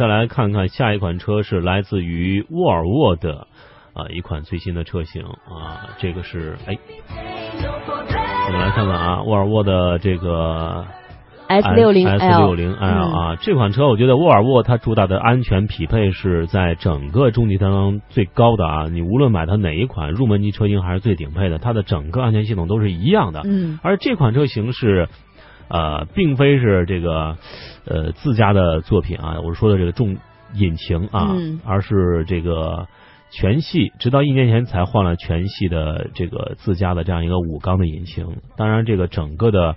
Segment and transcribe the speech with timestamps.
[0.00, 3.46] 再来看看下一款车是来自于沃尔沃的
[3.92, 6.78] 啊一款最新的车型啊，这个是哎，
[8.46, 10.86] 我们来看看啊，沃尔沃的这个。
[11.48, 18.86] S 六零 S 六零 L 啊，这款车我觉得沃尔沃它主打的安全匹配是在整个中级当中最高的啊。
[18.88, 23.42] 你无论买它哪一款入门级车型还是最顶配的，它的整个安全系统都是一样的。
[23.44, 23.80] 嗯。
[23.82, 25.08] 而这款车型是
[25.70, 27.38] 呃，并非是这个
[27.86, 30.18] 呃自家的作品啊，我说的这个重
[30.54, 32.88] 引擎啊，而是这个
[33.30, 38.26] 全系，直到一年前才换了全系的这个自家的这样一个五缸的引擎。
[38.56, 39.76] 当然，这个整个的。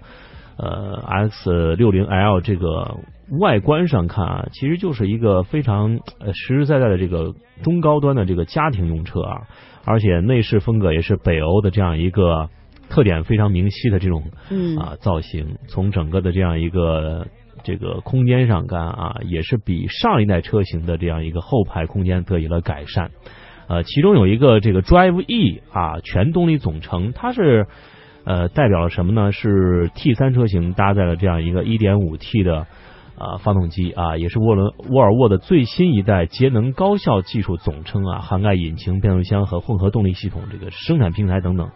[0.55, 2.99] 呃，X 六零 L 这个
[3.39, 7.33] 外观上看啊，其实就是一个非常呃实实在在的这个
[7.63, 9.41] 中高端的这个家庭用车啊，
[9.83, 12.49] 而且内饰风格也是北欧的这样一个
[12.93, 14.23] 特点非常明晰的这种
[14.79, 15.57] 啊造型。
[15.67, 17.25] 从整个的这样一个
[17.63, 23.09] 这个空间上看啊，也是比上一代车型的这样一个后排空间得以了改善。
[23.67, 27.65] 呃，其中有一个这个 Drive E 啊全动力总成，它是。
[28.25, 29.33] 呃，代表了什么呢？
[29.33, 32.67] 是 T 三车型搭载了这样一个 1.5T 的
[33.17, 41.69] 啊发动机啊，也是沃伦沃尔沃的最新一代节能高效技术总称啊，涵盖引擎、变速箱和混合动力系统这个生产平台等等。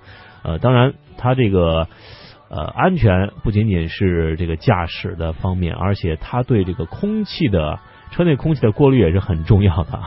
[0.43, 1.88] 呃，当然，它这个
[2.49, 7.80] 呃安全不仅仅是这个驾驶的方面，而且它对这个空气的。
[8.09, 9.99] 车内空气的过滤也是很重要的，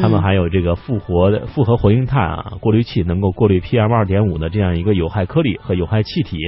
[0.00, 6.38] 他们还有这个复活的复合活性炭啊过滤器，能够过滤 PM 二点五的这样一个有害颗粒和有害气体，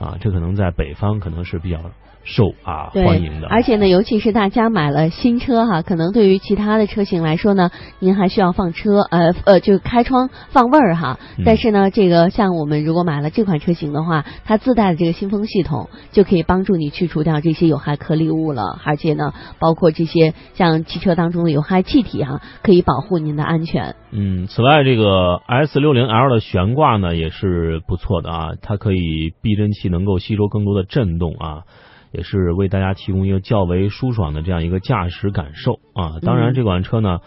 [0.00, 1.78] 啊，这可能在北方可能是比较。
[2.22, 11.18] 受啊欢迎的，而且呢，尤其是大家买了新车哈，可能对于其他的车型来说呢，您还需要放车呃呃，就开窗放味儿哈。
[11.46, 23.94] 但是呢，这个像我们如果买了这款车型的话，它自带的这个新风系统就可以帮助你去除掉这些有害颗粒物了，而且呢，包括这些像汽车当中的有害气体哈，可以保护您的安全。
[24.12, 31.64] 嗯，此外，这个 S 六零 L 的悬挂呢也是不错的啊，它可以避震器能够吸收更多的震动啊。
[32.12, 36.18] 也是为大家提供一个较为舒爽的这样一个驾驶感受啊！
[36.22, 37.20] 当然，这款车呢，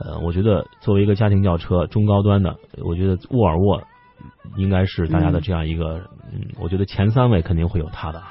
[0.00, 3.82] 呃，我觉得作为一个家庭轿车，中高端的，我觉得沃尔沃
[4.56, 8.22] 应该是大家的这样一个，嗯，我觉得前三位肯定会有它的。